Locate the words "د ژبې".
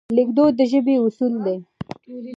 0.57-0.95